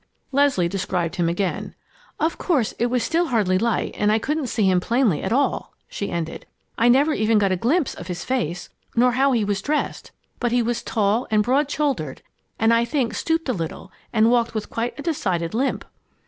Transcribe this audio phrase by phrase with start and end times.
[0.31, 1.75] Leslie described him again.
[2.19, 5.75] "Of course, it was still hardly light and I couldn't see him plainly at all,"
[5.87, 6.47] she ended.
[6.75, 10.09] "I never even got a glimpse of his face, nor how he was dressed.
[10.39, 12.23] But he was tall and broad shouldered,
[12.57, 15.85] and I think stooped a little and walked with quite a decided limp."